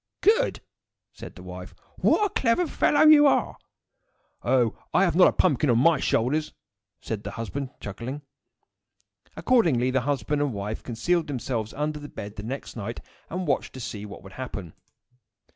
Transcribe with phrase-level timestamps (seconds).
[0.21, 0.61] "Good!"
[1.13, 1.75] said the wife.
[1.97, 3.55] "What a clever fellow you are!"
[4.41, 4.75] "Oh!
[4.95, 6.53] I have not a pumpkin on my shoulders!"
[7.01, 8.23] said the husband, chuckling.
[9.37, 13.73] Accordingly, the husband and wife concealed themselves under the bed the next night, and watched
[13.73, 14.73] to see what would happen.